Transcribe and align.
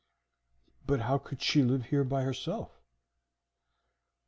"But 0.87 1.01
how 1.01 1.19
could 1.19 1.43
she 1.43 1.61
live 1.61 1.85
here 1.91 2.03
by 2.03 2.23
herself?" 2.23 2.71